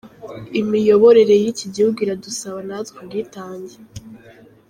Imiyoborere 0.59 1.33
y’iki 1.41 1.65
gihugu 1.75 1.97
iradusaba 2.05 2.59
natwe 2.67 2.97
ubwitange". 3.01 3.77